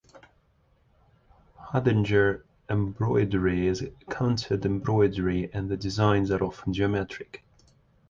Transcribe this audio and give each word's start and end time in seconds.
Hardanger 1.59 2.41
embroidery 2.67 3.67
is 3.67 3.83
a 3.83 3.91
counted 4.09 4.65
embroidery 4.65 5.51
and 5.53 5.69
the 5.69 5.77
designs 5.77 6.31
are 6.31 6.43
often 6.43 6.73
geometric. 6.73 7.43